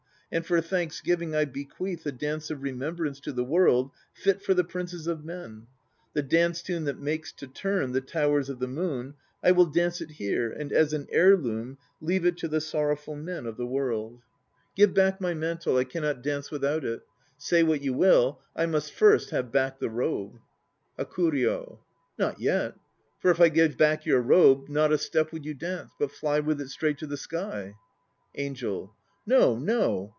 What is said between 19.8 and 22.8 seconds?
robe. HAKURYO. Not yet,